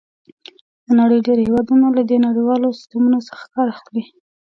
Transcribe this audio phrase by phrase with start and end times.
[0.85, 4.03] د نړۍ ډېر هېوادونه له دې نړیوالو سیسټمونو څخه کار اخلي.